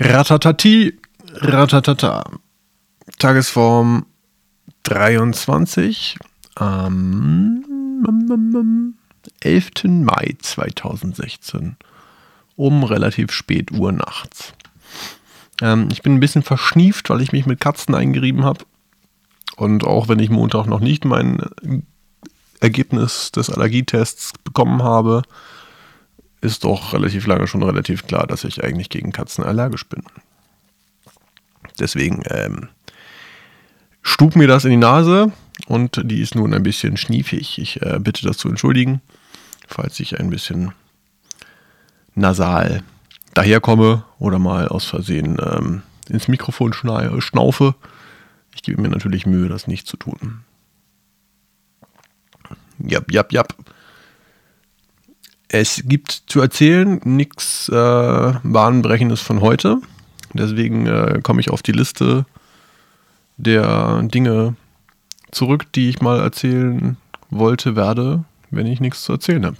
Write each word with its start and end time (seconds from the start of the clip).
Ratatati, 0.00 0.96
ratatata. 1.40 2.22
Tagesform 3.18 4.06
23 4.84 6.16
am 6.54 7.64
11. 9.40 9.70
Mai 10.04 10.36
2016 10.40 11.76
um 12.54 12.84
relativ 12.84 13.32
spät 13.32 13.72
Uhr 13.72 13.90
nachts. 13.90 14.52
Ähm, 15.60 15.88
ich 15.90 16.02
bin 16.02 16.14
ein 16.14 16.20
bisschen 16.20 16.44
verschnieft, 16.44 17.10
weil 17.10 17.20
ich 17.20 17.32
mich 17.32 17.46
mit 17.46 17.58
Katzen 17.60 17.96
eingerieben 17.96 18.44
habe. 18.44 18.64
Und 19.56 19.82
auch 19.82 20.06
wenn 20.06 20.20
ich 20.20 20.30
Montag 20.30 20.66
noch 20.66 20.80
nicht 20.80 21.04
mein 21.04 21.42
Ergebnis 22.60 23.32
des 23.32 23.50
Allergietests 23.50 24.32
bekommen 24.44 24.84
habe, 24.84 25.22
ist 26.40 26.64
doch 26.64 26.92
relativ 26.92 27.26
lange 27.26 27.46
schon 27.46 27.62
relativ 27.62 28.06
klar, 28.06 28.26
dass 28.26 28.44
ich 28.44 28.62
eigentlich 28.62 28.90
gegen 28.90 29.12
Katzen 29.12 29.44
allergisch 29.44 29.86
bin. 29.86 30.02
Deswegen 31.78 32.22
ähm, 32.26 32.68
stub 34.02 34.36
mir 34.36 34.48
das 34.48 34.64
in 34.64 34.70
die 34.70 34.76
Nase 34.76 35.32
und 35.66 36.00
die 36.04 36.20
ist 36.20 36.34
nun 36.34 36.54
ein 36.54 36.62
bisschen 36.62 36.96
schniefig. 36.96 37.58
Ich 37.58 37.82
äh, 37.82 37.98
bitte 38.00 38.26
das 38.26 38.38
zu 38.38 38.48
entschuldigen, 38.48 39.00
falls 39.66 39.98
ich 40.00 40.18
ein 40.18 40.30
bisschen 40.30 40.72
nasal 42.14 42.82
daherkomme 43.34 44.04
oder 44.18 44.38
mal 44.38 44.68
aus 44.68 44.84
Versehen 44.84 45.38
ähm, 45.40 45.82
ins 46.08 46.28
Mikrofon 46.28 46.72
schnaufe. 46.72 47.74
Ich 48.54 48.62
gebe 48.62 48.80
mir 48.80 48.88
natürlich 48.88 49.26
Mühe, 49.26 49.48
das 49.48 49.66
nicht 49.66 49.86
zu 49.86 49.96
tun. 49.96 50.40
Jap, 52.78 53.12
jap, 53.12 53.32
jap. 53.32 53.54
Es 55.48 55.82
gibt 55.86 56.24
zu 56.26 56.40
erzählen 56.40 57.00
nichts 57.04 57.68
äh, 57.70 58.32
Bahnbrechendes 58.42 59.20
von 59.20 59.40
heute. 59.40 59.80
Deswegen 60.34 60.86
äh, 60.86 61.20
komme 61.22 61.40
ich 61.40 61.50
auf 61.50 61.62
die 61.62 61.72
Liste 61.72 62.26
der 63.38 64.02
Dinge 64.02 64.56
zurück, 65.30 65.72
die 65.72 65.88
ich 65.88 66.02
mal 66.02 66.20
erzählen 66.20 66.98
wollte, 67.30 67.76
werde, 67.76 68.24
wenn 68.50 68.66
ich 68.66 68.80
nichts 68.80 69.04
zu 69.04 69.12
erzählen 69.12 69.46
habe. 69.46 69.56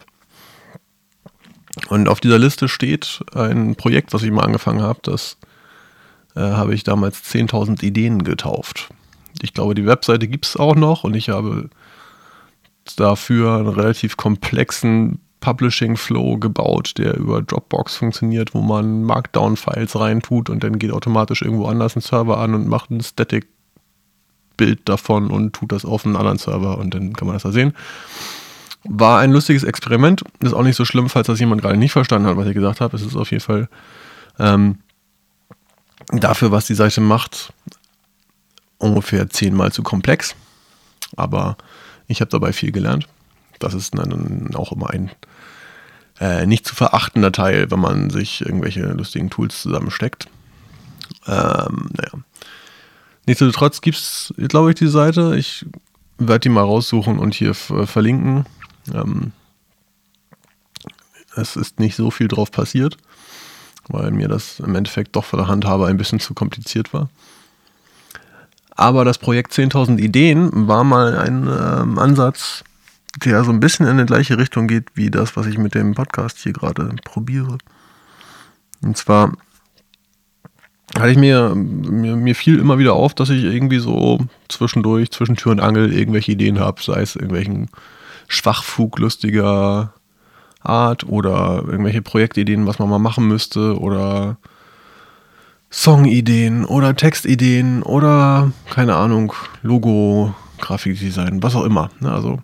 Und 1.88 2.08
auf 2.08 2.20
dieser 2.20 2.38
Liste 2.38 2.68
steht 2.68 3.24
ein 3.34 3.76
Projekt, 3.76 4.12
was 4.12 4.22
ich 4.22 4.30
mal 4.30 4.44
angefangen 4.44 4.82
habe. 4.82 5.00
Das 5.02 5.38
äh, 6.34 6.41
habe 6.41 6.74
ich 6.74 6.84
damals 6.84 7.22
10.000 7.32 7.82
Ideen 7.82 8.24
getauft. 8.24 8.88
Ich 9.41 9.54
glaube, 9.54 9.74
die 9.74 9.86
Webseite 9.86 10.28
gibt 10.28 10.44
es 10.44 10.56
auch 10.56 10.74
noch 10.74 11.04
und 11.04 11.14
ich 11.14 11.30
habe 11.30 11.70
dafür 12.96 13.56
einen 13.56 13.68
relativ 13.68 14.16
komplexen 14.16 15.20
Publishing 15.41 15.97
Flow 15.97 16.36
gebaut, 16.36 16.94
der 16.98 17.17
über 17.17 17.42
Dropbox 17.42 17.97
funktioniert, 17.97 18.55
wo 18.55 18.61
man 18.61 19.05
Markdown-Files 19.05 19.98
reintut 19.98 20.50
und 20.50 20.64
dann 20.64 20.78
geht 20.78 20.91
automatisch 20.91 21.42
irgendwo 21.42 21.67
anders 21.67 21.97
ein 21.97 22.00
Server 22.00 22.39
an 22.39 22.55
und 22.55 22.67
macht 22.67 22.91
ein 22.91 23.00
Static-Bild 23.00 24.89
davon 24.89 25.31
und 25.31 25.53
tut 25.53 25.72
das 25.72 25.84
auf 25.84 26.05
einen 26.05 26.16
anderen 26.16 26.39
Server 26.39 26.78
und 26.78 26.94
dann 26.94 27.12
kann 27.12 27.27
man 27.27 27.36
das 27.36 27.44
da 27.44 27.53
sehen. 27.53 27.72
War 28.84 29.20
ein 29.20 29.33
lustiges 29.33 29.64
Experiment. 29.64 30.25
Ist 30.41 30.55
auch 30.55 30.62
nicht 30.62 30.77
so 30.77 30.84
schlimm, 30.84 31.09
falls 31.09 31.27
das 31.27 31.41
jemand 31.41 31.62
gerade 31.62 31.77
nicht 31.77 31.92
verstanden 31.92 32.28
hat, 32.28 32.36
was 32.36 32.47
ich 32.47 32.55
gesagt 32.55 32.81
habe. 32.81 32.97
Es 32.97 33.03
ist 33.03 33.16
auf 33.16 33.31
jeden 33.31 33.42
Fall 33.42 33.69
ähm, 34.39 34.78
dafür, 36.09 36.50
was 36.50 36.66
die 36.66 36.75
Seite 36.75 37.00
macht, 37.00 37.53
ungefähr 38.78 39.28
zehnmal 39.31 39.72
zu 39.72 39.83
komplex. 39.83 40.34
Aber 41.16 41.56
ich 42.06 42.20
habe 42.20 42.31
dabei 42.31 42.53
viel 42.53 42.72
gelernt. 42.72 43.06
Das 43.58 43.74
ist 43.74 43.96
dann 43.96 44.54
auch 44.54 44.72
immer 44.72 44.90
ein 44.90 45.10
äh, 46.20 46.46
nicht 46.46 46.66
zu 46.66 46.74
verachtender 46.74 47.32
Teil, 47.32 47.70
wenn 47.70 47.80
man 47.80 48.10
sich 48.10 48.40
irgendwelche 48.40 48.82
lustigen 48.82 49.30
Tools 49.30 49.62
zusammensteckt. 49.62 50.28
Ähm, 51.26 51.90
naja. 51.92 52.24
Nichtsdestotrotz 53.26 53.80
gibt 53.80 53.98
es, 53.98 54.34
glaube 54.48 54.70
ich, 54.70 54.76
die 54.76 54.88
Seite. 54.88 55.36
Ich 55.36 55.66
werde 56.18 56.40
die 56.40 56.48
mal 56.48 56.62
raussuchen 56.62 57.18
und 57.18 57.34
hier 57.34 57.54
verlinken. 57.54 58.47
Ähm, 58.92 59.32
es 61.36 61.56
ist 61.56 61.78
nicht 61.78 61.94
so 61.94 62.10
viel 62.10 62.26
drauf 62.26 62.50
passiert, 62.50 62.97
weil 63.86 64.10
mir 64.10 64.28
das 64.28 64.60
im 64.60 64.74
Endeffekt 64.74 65.14
doch 65.14 65.24
von 65.24 65.38
der 65.38 65.48
Handhabe 65.48 65.86
ein 65.86 65.97
bisschen 65.97 66.20
zu 66.20 66.34
kompliziert 66.34 66.92
war. 66.92 67.10
Aber 68.70 69.04
das 69.04 69.18
Projekt 69.18 69.52
10.000 69.52 69.98
Ideen 69.98 70.68
war 70.68 70.84
mal 70.84 71.18
ein 71.18 71.47
ähm, 71.48 71.98
Ansatz, 71.98 72.64
der 73.24 73.44
so 73.44 73.50
ein 73.50 73.60
bisschen 73.60 73.86
in 73.86 73.98
die 73.98 74.06
gleiche 74.06 74.38
Richtung 74.38 74.68
geht 74.68 74.86
wie 74.94 75.10
das, 75.10 75.36
was 75.36 75.46
ich 75.46 75.58
mit 75.58 75.74
dem 75.74 75.94
Podcast 75.94 76.38
hier 76.38 76.52
gerade 76.52 76.94
probiere. 77.04 77.58
Und 78.82 78.96
zwar 78.96 79.32
hatte 80.96 81.10
ich 81.10 81.18
mir, 81.18 81.54
mir, 81.54 82.16
mir 82.16 82.34
fiel 82.34 82.58
immer 82.58 82.78
wieder 82.78 82.94
auf, 82.94 83.14
dass 83.14 83.30
ich 83.30 83.44
irgendwie 83.44 83.78
so 83.78 84.18
zwischendurch, 84.48 85.10
zwischen 85.10 85.36
Tür 85.36 85.52
und 85.52 85.60
Angel 85.60 85.92
irgendwelche 85.92 86.32
Ideen 86.32 86.58
habe, 86.58 86.82
sei 86.82 87.00
es 87.00 87.14
irgendwelchen 87.14 87.68
Schwachfug 88.28 88.98
lustiger 88.98 89.92
Art 90.60 91.04
oder 91.04 91.62
irgendwelche 91.66 92.02
Projektideen, 92.02 92.66
was 92.66 92.78
man 92.78 92.88
mal 92.88 92.98
machen 92.98 93.26
müsste 93.28 93.78
oder 93.78 94.38
Songideen 95.70 96.64
oder 96.64 96.96
Textideen 96.96 97.82
oder 97.82 98.52
keine 98.70 98.96
Ahnung, 98.96 99.32
Logo, 99.62 100.34
Grafikdesign, 100.60 101.42
was 101.42 101.54
auch 101.54 101.64
immer. 101.64 101.90
Ne? 102.00 102.10
Also 102.10 102.42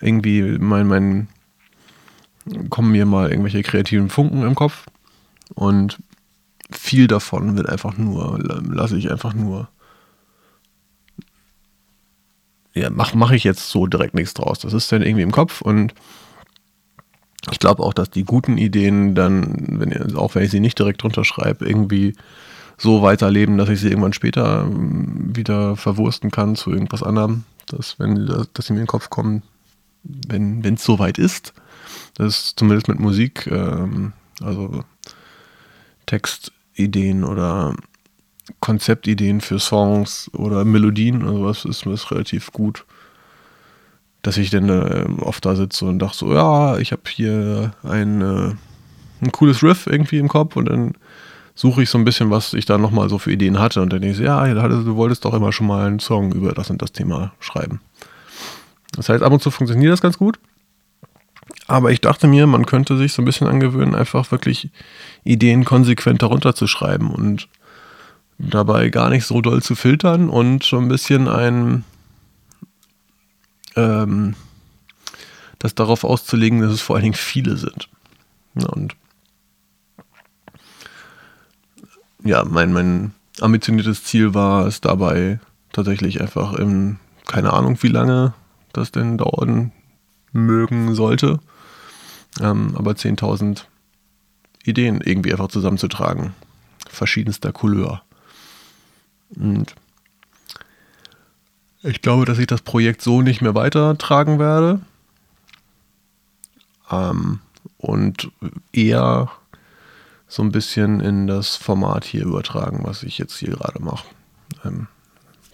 irgendwie 0.00 0.42
mein, 0.58 0.86
mein 0.86 1.28
kommen 2.70 2.92
mir 2.92 3.06
mal 3.06 3.30
irgendwelche 3.30 3.62
kreativen 3.62 4.08
Funken 4.08 4.42
im 4.42 4.54
Kopf 4.54 4.86
und 5.54 5.98
viel 6.70 7.06
davon 7.06 7.56
wird 7.56 7.68
einfach 7.68 7.96
nur, 7.96 8.38
lasse 8.40 8.96
ich 8.96 9.10
einfach 9.10 9.34
nur 9.34 9.68
ja, 12.76 12.90
mache 12.90 13.16
mach 13.16 13.30
ich 13.30 13.42
jetzt 13.42 13.70
so 13.70 13.86
direkt 13.86 14.14
nichts 14.14 14.34
draus. 14.34 14.58
Das 14.58 14.74
ist 14.74 14.92
dann 14.92 15.02
irgendwie 15.02 15.22
im 15.22 15.32
Kopf 15.32 15.62
und 15.62 15.94
ich 17.50 17.58
glaube 17.58 17.82
auch, 17.82 17.94
dass 17.94 18.10
die 18.10 18.24
guten 18.24 18.58
Ideen 18.58 19.14
dann, 19.14 19.80
wenn 19.80 19.90
ihr, 19.90 20.18
auch 20.18 20.34
wenn 20.34 20.42
ich 20.42 20.50
sie 20.50 20.60
nicht 20.60 20.78
direkt 20.78 21.02
drunter 21.02 21.24
schreibe, 21.24 21.66
irgendwie 21.66 22.14
so 22.76 23.02
weiterleben, 23.02 23.56
dass 23.56 23.70
ich 23.70 23.80
sie 23.80 23.88
irgendwann 23.88 24.12
später 24.12 24.64
ähm, 24.64 25.34
wieder 25.34 25.76
verwursten 25.76 26.30
kann 26.30 26.54
zu 26.54 26.70
irgendwas 26.70 27.02
anderem. 27.02 27.44
Dass, 27.66 27.98
wenn, 27.98 28.26
dass 28.26 28.66
sie 28.66 28.74
mir 28.74 28.80
in 28.80 28.84
den 28.84 28.88
Kopf 28.88 29.08
kommen, 29.08 29.42
wenn 30.28 30.74
es 30.74 30.84
soweit 30.84 31.18
ist. 31.18 31.52
Das 32.14 32.28
ist 32.28 32.58
zumindest 32.58 32.88
mit 32.88 32.98
Musik, 32.98 33.46
ähm, 33.46 34.12
also 34.40 34.84
Textideen 36.06 37.24
oder 37.24 37.74
Konzeptideen 38.60 39.40
für 39.40 39.58
Songs 39.58 40.30
oder 40.32 40.64
Melodien 40.64 41.24
oder 41.24 41.44
was 41.44 41.64
ist 41.64 41.84
mir 41.84 41.96
relativ 42.10 42.52
gut. 42.52 42.84
Dass 44.22 44.38
ich 44.38 44.50
dann 44.50 44.68
äh, 44.68 45.06
oft 45.20 45.44
da 45.44 45.54
sitze 45.54 45.84
und 45.84 45.98
dachte 45.98 46.18
so, 46.18 46.32
ja, 46.32 46.78
ich 46.78 46.92
habe 46.92 47.02
hier 47.08 47.72
ein, 47.82 48.22
äh, 48.22 48.54
ein 49.20 49.32
cooles 49.32 49.62
Riff 49.62 49.86
irgendwie 49.86 50.18
im 50.18 50.28
Kopf 50.28 50.56
und 50.56 50.66
dann 50.66 50.94
suche 51.54 51.82
ich 51.82 51.90
so 51.90 51.98
ein 51.98 52.04
bisschen, 52.04 52.30
was 52.30 52.52
ich 52.52 52.66
da 52.66 52.76
nochmal 52.78 53.08
so 53.08 53.18
für 53.18 53.32
Ideen 53.32 53.58
hatte 53.58 53.80
und 53.82 53.92
dann 53.92 54.00
denke 54.00 54.12
ich 54.12 54.18
so, 54.18 54.24
ja, 54.24 54.52
du 54.52 54.96
wolltest 54.96 55.24
doch 55.24 55.34
immer 55.34 55.52
schon 55.52 55.66
mal 55.66 55.86
einen 55.86 56.00
Song 56.00 56.32
über 56.32 56.52
das 56.52 56.70
und 56.70 56.82
das 56.82 56.92
Thema 56.92 57.32
schreiben. 57.40 57.80
Das 58.96 59.08
heißt, 59.08 59.22
ab 59.22 59.32
und 59.32 59.42
zu 59.42 59.50
funktioniert 59.50 59.92
das 59.92 60.00
ganz 60.00 60.18
gut. 60.18 60.38
Aber 61.68 61.90
ich 61.90 62.00
dachte 62.00 62.26
mir, 62.26 62.46
man 62.46 62.66
könnte 62.66 62.96
sich 62.96 63.12
so 63.12 63.22
ein 63.22 63.24
bisschen 63.24 63.46
angewöhnen, 63.46 63.94
einfach 63.94 64.30
wirklich 64.30 64.70
Ideen 65.24 65.64
konsequent 65.64 66.22
darunter 66.22 66.54
zu 66.54 66.66
schreiben 66.66 67.10
und 67.10 67.48
dabei 68.38 68.88
gar 68.90 69.10
nicht 69.10 69.24
so 69.24 69.40
doll 69.40 69.62
zu 69.62 69.74
filtern 69.74 70.28
und 70.28 70.62
so 70.62 70.78
ein 70.78 70.88
bisschen 70.88 71.28
ein 71.28 71.84
ähm, 73.74 74.34
das 75.58 75.74
darauf 75.74 76.04
auszulegen, 76.04 76.60
dass 76.60 76.72
es 76.72 76.82
vor 76.82 76.96
allen 76.96 77.04
Dingen 77.04 77.14
viele 77.14 77.56
sind. 77.56 77.88
Und 78.54 78.94
ja, 82.24 82.44
mein, 82.44 82.72
mein 82.72 83.12
ambitioniertes 83.40 84.04
Ziel 84.04 84.34
war 84.34 84.66
es 84.66 84.80
dabei 84.80 85.40
tatsächlich 85.72 86.20
einfach 86.20 86.54
in, 86.54 86.98
keine 87.26 87.52
Ahnung 87.52 87.78
wie 87.82 87.88
lange 87.88 88.34
das 88.76 88.92
denn 88.92 89.18
dauern 89.18 89.72
mögen 90.32 90.94
sollte, 90.94 91.40
ähm, 92.40 92.74
aber 92.76 92.92
10.000 92.92 93.64
Ideen 94.64 95.00
irgendwie 95.00 95.32
einfach 95.32 95.48
zusammenzutragen. 95.48 96.34
Verschiedenster 96.88 97.52
Couleur. 97.52 98.02
Und 99.34 99.74
ich 101.82 102.02
glaube, 102.02 102.24
dass 102.24 102.38
ich 102.38 102.46
das 102.46 102.62
Projekt 102.62 103.02
so 103.02 103.22
nicht 103.22 103.42
mehr 103.42 103.54
weitertragen 103.54 104.38
werde. 104.38 104.80
Ähm, 106.90 107.40
und 107.78 108.30
eher 108.72 109.30
so 110.28 110.42
ein 110.42 110.52
bisschen 110.52 111.00
in 111.00 111.26
das 111.26 111.56
Format 111.56 112.04
hier 112.04 112.24
übertragen, 112.24 112.80
was 112.82 113.02
ich 113.02 113.18
jetzt 113.18 113.36
hier 113.38 113.50
gerade 113.50 113.80
mache. 113.82 114.06
Ähm, 114.64 114.88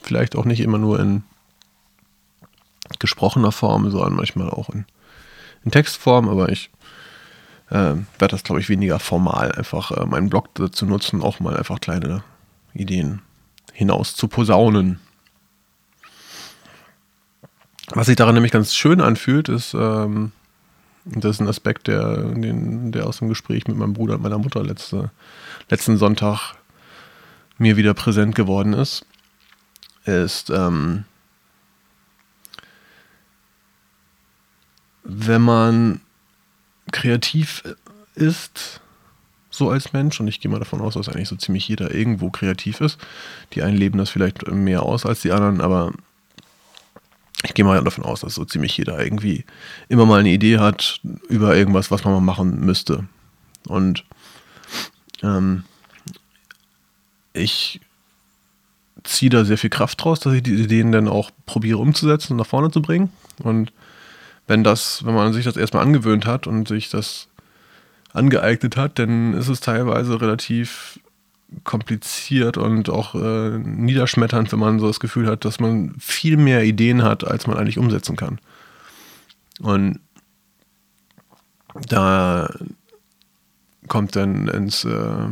vielleicht 0.02 0.36
auch 0.36 0.44
nicht 0.44 0.60
immer 0.60 0.78
nur 0.78 0.98
in 1.00 1.24
gesprochener 3.00 3.52
Form, 3.52 3.90
sondern 3.90 4.14
manchmal 4.14 4.50
auch 4.50 4.68
in, 4.70 4.84
in 5.64 5.70
Textform, 5.70 6.28
aber 6.28 6.48
ich 6.50 6.70
äh, 7.70 7.94
werde 8.18 8.28
das, 8.28 8.44
glaube 8.44 8.60
ich, 8.60 8.68
weniger 8.68 8.98
formal, 8.98 9.52
einfach 9.52 9.90
äh, 9.92 10.06
meinen 10.06 10.28
Blog 10.28 10.54
dazu 10.54 10.86
nutzen, 10.86 11.22
auch 11.22 11.40
mal 11.40 11.56
einfach 11.56 11.80
kleine 11.80 12.22
Ideen 12.74 13.22
hinaus 13.72 14.14
zu 14.14 14.28
posaunen. 14.28 15.00
Was 17.88 18.06
sich 18.06 18.16
daran 18.16 18.34
nämlich 18.34 18.52
ganz 18.52 18.74
schön 18.74 19.00
anfühlt, 19.00 19.48
ist, 19.48 19.74
ähm, 19.74 20.32
das 21.04 21.36
ist 21.36 21.40
ein 21.40 21.48
Aspekt, 21.48 21.88
der, 21.88 22.16
den, 22.16 22.92
der 22.92 23.06
aus 23.06 23.18
dem 23.18 23.28
Gespräch 23.28 23.66
mit 23.66 23.76
meinem 23.76 23.92
Bruder 23.92 24.14
und 24.14 24.22
meiner 24.22 24.38
Mutter 24.38 24.62
letzte, 24.62 25.10
letzten 25.68 25.96
Sonntag 25.96 26.54
mir 27.58 27.76
wieder 27.76 27.94
präsent 27.94 28.34
geworden 28.34 28.72
ist, 28.72 29.04
ist, 30.04 30.50
ähm, 30.50 31.04
wenn 35.14 35.42
man 35.42 36.00
kreativ 36.90 37.62
ist, 38.14 38.80
so 39.50 39.70
als 39.70 39.92
Mensch, 39.92 40.18
und 40.18 40.28
ich 40.28 40.40
gehe 40.40 40.50
mal 40.50 40.58
davon 40.58 40.80
aus, 40.80 40.94
dass 40.94 41.08
eigentlich 41.08 41.28
so 41.28 41.36
ziemlich 41.36 41.68
jeder 41.68 41.94
irgendwo 41.94 42.30
kreativ 42.30 42.80
ist. 42.80 42.98
Die 43.52 43.62
einen 43.62 43.76
leben 43.76 43.98
das 43.98 44.10
vielleicht 44.10 44.50
mehr 44.50 44.82
aus 44.82 45.04
als 45.04 45.20
die 45.20 45.32
anderen, 45.32 45.60
aber 45.60 45.92
ich 47.44 47.54
gehe 47.54 47.64
mal 47.64 47.82
davon 47.82 48.04
aus, 48.04 48.20
dass 48.20 48.34
so 48.34 48.44
ziemlich 48.44 48.76
jeder 48.76 49.02
irgendwie 49.02 49.44
immer 49.88 50.06
mal 50.06 50.20
eine 50.20 50.30
Idee 50.30 50.58
hat 50.58 51.00
über 51.28 51.56
irgendwas, 51.56 51.90
was 51.90 52.04
man 52.04 52.14
mal 52.14 52.20
machen 52.20 52.60
müsste. 52.60 53.06
Und 53.66 54.04
ähm, 55.22 55.64
ich 57.34 57.80
ziehe 59.04 59.30
da 59.30 59.44
sehr 59.44 59.58
viel 59.58 59.70
Kraft 59.70 60.02
draus, 60.02 60.20
dass 60.20 60.32
ich 60.34 60.42
die 60.42 60.54
Ideen 60.54 60.92
dann 60.92 61.08
auch 61.08 61.30
probiere 61.44 61.78
umzusetzen 61.78 62.32
und 62.32 62.38
nach 62.38 62.46
vorne 62.46 62.70
zu 62.70 62.80
bringen. 62.80 63.10
Und 63.42 63.72
wenn 64.46 64.64
das, 64.64 65.04
wenn 65.04 65.14
man 65.14 65.32
sich 65.32 65.44
das 65.44 65.56
erstmal 65.56 65.84
angewöhnt 65.84 66.26
hat 66.26 66.46
und 66.46 66.68
sich 66.68 66.90
das 66.90 67.28
angeeignet 68.12 68.76
hat, 68.76 68.98
dann 68.98 69.34
ist 69.34 69.48
es 69.48 69.60
teilweise 69.60 70.20
relativ 70.20 71.00
kompliziert 71.64 72.56
und 72.56 72.88
auch 72.88 73.14
äh, 73.14 73.58
niederschmetternd, 73.58 74.52
wenn 74.52 74.58
man 74.58 74.78
so 74.78 74.86
das 74.86 75.00
Gefühl 75.00 75.26
hat, 75.26 75.44
dass 75.44 75.60
man 75.60 75.94
viel 75.98 76.36
mehr 76.36 76.64
Ideen 76.64 77.02
hat, 77.02 77.26
als 77.26 77.46
man 77.46 77.56
eigentlich 77.56 77.78
umsetzen 77.78 78.16
kann. 78.16 78.38
Und 79.60 80.00
da 81.88 82.50
kommt 83.88 84.16
dann 84.16 84.48
ins, 84.48 84.84
äh, 84.84 85.26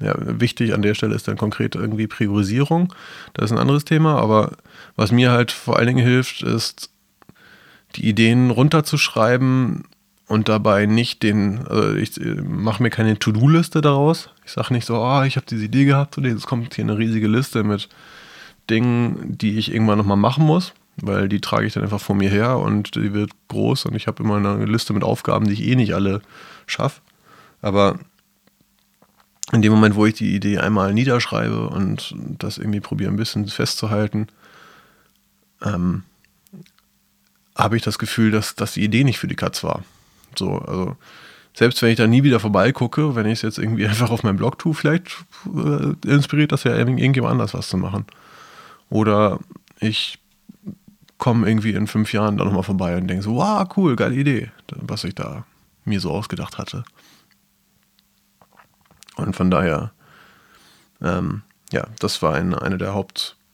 ja, 0.00 0.14
wichtig 0.40 0.74
an 0.74 0.82
der 0.82 0.94
Stelle 0.94 1.14
ist 1.14 1.28
dann 1.28 1.36
konkret 1.36 1.74
irgendwie 1.76 2.06
Priorisierung. 2.06 2.92
Das 3.34 3.46
ist 3.46 3.52
ein 3.52 3.58
anderes 3.58 3.84
Thema, 3.84 4.18
aber 4.18 4.52
was 4.96 5.12
mir 5.12 5.30
halt 5.30 5.52
vor 5.52 5.76
allen 5.76 5.86
Dingen 5.86 6.04
hilft, 6.04 6.42
ist, 6.42 6.90
die 7.96 8.08
Ideen 8.08 8.50
runterzuschreiben 8.50 9.84
und 10.26 10.48
dabei 10.48 10.86
nicht 10.86 11.22
den, 11.22 11.66
also 11.66 11.94
ich 11.94 12.20
äh, 12.20 12.34
mache 12.34 12.82
mir 12.82 12.90
keine 12.90 13.18
To-Do-Liste 13.18 13.80
daraus. 13.80 14.30
Ich 14.44 14.52
sage 14.52 14.72
nicht 14.72 14.86
so, 14.86 14.96
oh, 14.96 15.22
ich 15.22 15.36
habe 15.36 15.46
diese 15.48 15.64
Idee 15.64 15.84
gehabt 15.84 16.16
und 16.18 16.24
jetzt 16.24 16.46
kommt 16.46 16.74
hier 16.74 16.84
eine 16.84 16.98
riesige 16.98 17.28
Liste 17.28 17.62
mit 17.62 17.88
Dingen, 18.70 19.36
die 19.38 19.58
ich 19.58 19.72
irgendwann 19.72 19.98
nochmal 19.98 20.16
machen 20.16 20.44
muss, 20.44 20.72
weil 20.96 21.28
die 21.28 21.40
trage 21.40 21.66
ich 21.66 21.74
dann 21.74 21.82
einfach 21.82 22.00
vor 22.00 22.16
mir 22.16 22.30
her 22.30 22.58
und 22.58 22.94
die 22.94 23.12
wird 23.12 23.32
groß 23.48 23.86
und 23.86 23.94
ich 23.94 24.06
habe 24.06 24.22
immer 24.22 24.36
eine 24.36 24.64
Liste 24.64 24.92
mit 24.92 25.04
Aufgaben, 25.04 25.46
die 25.46 25.52
ich 25.52 25.64
eh 25.64 25.76
nicht 25.76 25.94
alle 25.94 26.22
schaffe. 26.66 27.00
Aber 27.60 27.98
in 29.52 29.60
dem 29.60 29.72
Moment, 29.72 29.94
wo 29.94 30.06
ich 30.06 30.14
die 30.14 30.34
Idee 30.34 30.58
einmal 30.58 30.94
niederschreibe 30.94 31.68
und 31.68 32.14
das 32.38 32.56
irgendwie 32.56 32.80
probiere 32.80 33.10
ein 33.10 33.16
bisschen 33.16 33.46
festzuhalten, 33.46 34.28
ähm, 35.62 36.02
habe 37.56 37.76
ich 37.76 37.82
das 37.82 37.98
Gefühl, 37.98 38.30
dass, 38.30 38.54
dass 38.54 38.72
die 38.72 38.84
Idee 38.84 39.04
nicht 39.04 39.18
für 39.18 39.28
die 39.28 39.36
Katz 39.36 39.62
war. 39.62 39.84
So, 40.36 40.58
also 40.58 40.96
selbst 41.54 41.80
wenn 41.82 41.90
ich 41.90 41.96
da 41.96 42.06
nie 42.06 42.24
wieder 42.24 42.40
vorbeigucke, 42.40 43.14
wenn 43.14 43.26
ich 43.26 43.34
es 43.34 43.42
jetzt 43.42 43.58
irgendwie 43.58 43.86
einfach 43.88 44.10
auf 44.10 44.22
meinem 44.22 44.36
Blog 44.36 44.58
tue, 44.58 44.74
vielleicht 44.74 45.24
äh, 45.46 46.08
inspiriert 46.08 46.52
das 46.52 46.64
ja 46.64 46.76
irgendjemand 46.76 47.32
anders 47.32 47.54
was 47.54 47.68
zu 47.68 47.76
machen. 47.76 48.06
Oder 48.90 49.38
ich 49.80 50.18
komme 51.18 51.48
irgendwie 51.48 51.72
in 51.72 51.86
fünf 51.86 52.12
Jahren 52.12 52.36
da 52.36 52.44
nochmal 52.44 52.64
vorbei 52.64 52.96
und 52.96 53.08
denke 53.08 53.22
so, 53.22 53.36
wow, 53.36 53.66
cool, 53.76 53.96
geile 53.96 54.14
Idee, 54.14 54.50
was 54.74 55.04
ich 55.04 55.14
da 55.14 55.44
mir 55.84 56.00
so 56.00 56.10
ausgedacht 56.10 56.58
hatte. 56.58 56.84
Und 59.16 59.36
von 59.36 59.50
daher, 59.50 59.92
ähm, 61.00 61.42
ja, 61.72 61.86
das 62.00 62.20
war 62.20 62.34
ein, 62.34 62.54
einer 62.54 62.78
der 62.78 62.94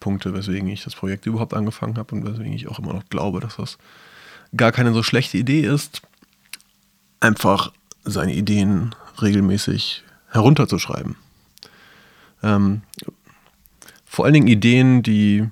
Hauptpunkte, 0.01 0.33
weswegen 0.35 0.69
ich 0.69 0.83
das 0.83 0.95
Projekt 0.95 1.27
überhaupt 1.27 1.55
angefangen 1.55 1.99
habe 1.99 2.15
und 2.15 2.25
weswegen 2.25 2.53
ich 2.53 2.69
auch 2.69 2.79
immer 2.79 2.95
noch 2.95 3.09
glaube, 3.11 3.41
dass 3.41 3.57
das 3.57 3.79
gar 4.57 4.73
keine 4.73 4.93
so 4.93 5.03
schlechte 5.03 5.37
Idee 5.37 5.61
ist, 5.61 6.03
einfach 7.21 7.73
seine 8.05 8.35
Ideen 8.35 8.95
regelmäßig 9.21 10.03
herunterzuschreiben. 10.31 11.17
Ähm, 12.43 12.83
vor 14.07 14.25
allen 14.25 14.35
Dingen 14.35 14.49
Ideen, 14.49 15.03
die 15.03 15.47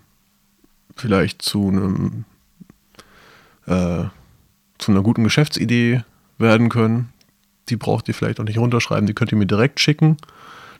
vielleicht 0.97 1.43
zu 1.43 1.69
einem 1.69 2.25
äh, 3.67 4.05
zu 4.79 4.93
einer 4.93 5.03
guten 5.03 5.25
Geschäftsidee 5.25 6.03
werden 6.39 6.71
können. 6.71 7.13
Die 7.69 7.77
braucht 7.77 8.09
ihr 8.09 8.15
vielleicht 8.15 8.41
auch 8.41 8.45
nicht 8.45 8.59
runterschreiben, 8.59 9.07
die 9.07 9.15
könnt 9.15 9.31
ihr 9.31 9.39
mir 9.39 9.47
direkt 9.47 9.79
schicken. 9.79 10.17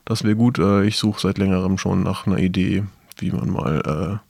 Das 0.05 0.23
wäre 0.23 0.35
gut. 0.35 0.57
Äh, 0.57 0.85
ich 0.85 0.97
suche 0.97 1.21
seit 1.21 1.37
längerem 1.37 1.77
schon 1.77 2.03
nach 2.03 2.25
einer 2.25 2.39
Idee, 2.39 2.83
wie 3.21 3.31
man 3.31 3.49
mal 3.49 4.21
äh, 4.21 4.27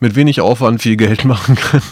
mit 0.00 0.14
wenig 0.14 0.40
Aufwand 0.40 0.82
viel 0.82 0.96
Geld 0.96 1.24
machen 1.26 1.54
kann. 1.56 1.82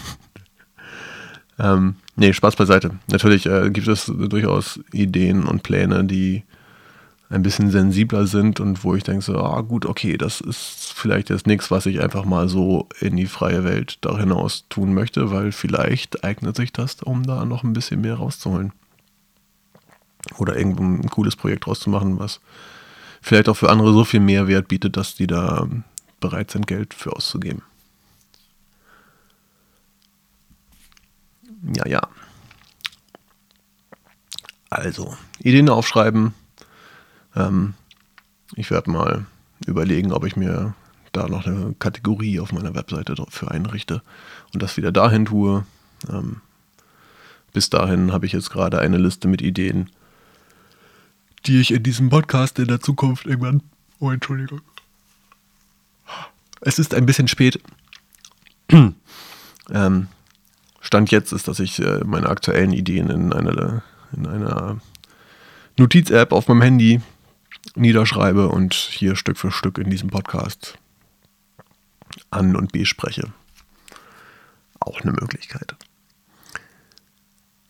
ähm, 1.59 1.95
Nee, 2.19 2.33
Spaß 2.33 2.55
beiseite. 2.55 2.97
Natürlich 3.11 3.45
äh, 3.45 3.69
gibt 3.69 3.87
es 3.87 4.11
durchaus 4.11 4.79
Ideen 4.91 5.43
und 5.43 5.61
Pläne, 5.61 6.03
die 6.03 6.43
ein 7.29 7.43
bisschen 7.43 7.69
sensibler 7.69 8.25
sind 8.25 8.59
und 8.59 8.83
wo 8.83 8.95
ich 8.95 9.03
denke 9.03 9.21
so, 9.21 9.37
ah 9.37 9.61
gut, 9.61 9.85
okay, 9.85 10.17
das 10.17 10.41
ist 10.41 10.93
vielleicht 10.95 11.29
jetzt 11.29 11.45
nichts, 11.45 11.69
was 11.69 11.85
ich 11.85 12.01
einfach 12.01 12.25
mal 12.25 12.49
so 12.49 12.87
in 12.99 13.17
die 13.17 13.27
freie 13.27 13.63
Welt 13.63 13.99
da 14.01 14.17
hinaus 14.17 14.65
tun 14.69 14.95
möchte, 14.95 15.29
weil 15.29 15.51
vielleicht 15.51 16.23
eignet 16.23 16.55
sich 16.55 16.73
das, 16.73 17.03
um 17.03 17.21
da 17.21 17.45
noch 17.45 17.63
ein 17.63 17.73
bisschen 17.73 18.01
mehr 18.01 18.15
rauszuholen. 18.15 18.73
Oder 20.39 20.57
irgendwo 20.57 20.83
ein 20.83 21.09
cooles 21.11 21.35
Projekt 21.35 21.67
rauszumachen, 21.67 22.17
was 22.17 22.39
vielleicht 23.21 23.47
auch 23.47 23.57
für 23.57 23.69
andere 23.69 23.93
so 23.93 24.05
viel 24.05 24.21
Mehrwert 24.21 24.67
bietet, 24.67 24.97
dass 24.97 25.13
die 25.13 25.27
da 25.27 25.67
bereit 26.19 26.51
sind, 26.51 26.67
Geld 26.67 26.93
für 26.93 27.13
auszugeben. 27.13 27.61
Ja, 31.75 31.87
ja. 31.87 32.01
Also, 34.69 35.15
Ideen 35.39 35.69
aufschreiben. 35.69 36.33
Ähm, 37.35 37.73
ich 38.55 38.69
werde 38.71 38.91
mal 38.91 39.25
überlegen, 39.65 40.11
ob 40.11 40.25
ich 40.25 40.35
mir 40.35 40.73
da 41.13 41.27
noch 41.27 41.45
eine 41.45 41.75
Kategorie 41.79 42.39
auf 42.39 42.51
meiner 42.51 42.75
Webseite 42.75 43.15
dafür 43.15 43.51
einrichte 43.51 44.01
und 44.53 44.61
das 44.61 44.77
wieder 44.77 44.91
dahin 44.91 45.25
tue. 45.25 45.65
Ähm, 46.09 46.41
bis 47.53 47.69
dahin 47.69 48.11
habe 48.11 48.25
ich 48.25 48.33
jetzt 48.33 48.49
gerade 48.49 48.79
eine 48.79 48.97
Liste 48.97 49.27
mit 49.27 49.41
Ideen, 49.41 49.89
die 51.45 51.59
ich 51.59 51.71
in 51.71 51.81
diesem 51.81 52.09
Podcast 52.09 52.59
in 52.59 52.67
der 52.67 52.81
Zukunft 52.81 53.25
irgendwann. 53.25 53.63
Oh, 53.99 54.11
Entschuldigung. 54.11 54.61
Es 56.61 56.79
ist 56.79 56.93
ein 56.93 57.05
bisschen 57.05 57.27
spät. 57.27 57.61
ähm, 58.71 60.07
Stand 60.81 61.11
jetzt 61.11 61.33
ist, 61.33 61.47
dass 61.47 61.59
ich 61.59 61.79
äh, 61.79 62.01
meine 62.05 62.29
aktuellen 62.29 62.71
Ideen 62.71 63.09
in 63.09 63.33
einer, 63.33 63.83
in 64.13 64.25
einer 64.25 64.79
Notiz-App 65.77 66.31
auf 66.31 66.47
meinem 66.47 66.61
Handy 66.61 67.01
niederschreibe 67.75 68.49
und 68.49 68.73
hier 68.73 69.15
Stück 69.15 69.37
für 69.37 69.51
Stück 69.51 69.77
in 69.77 69.89
diesem 69.89 70.09
Podcast 70.09 70.77
an- 72.31 72.55
und 72.55 72.71
bespreche. 72.71 73.31
Auch 74.79 75.01
eine 75.01 75.11
Möglichkeit. 75.11 75.75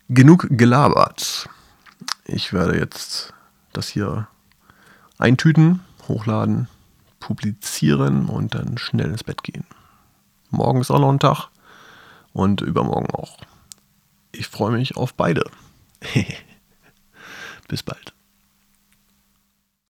Genug 0.10 0.48
gelabert. 0.52 1.50
Ich 2.26 2.54
werde 2.54 2.78
jetzt 2.78 3.34
das 3.74 3.90
hier 3.90 4.28
eintüten, 5.18 5.82
hochladen, 6.08 6.68
publizieren 7.28 8.30
und 8.30 8.56
dann 8.56 8.78
schnell 8.78 9.08
ins 9.08 9.26
Bett 9.26 9.44
gehen. 9.44 9.66
Morgen 10.50 10.80
ist 10.80 10.92
auch 10.92 11.00
noch 11.00 11.12
ein 11.12 11.20
Tag 11.20 11.50
und 12.32 12.62
übermorgen 12.62 13.14
auch. 13.14 13.38
Ich 14.32 14.48
freue 14.48 14.72
mich 14.72 14.96
auf 14.96 15.14
beide. 15.14 15.44
Bis 17.68 17.84
bald. 17.84 18.14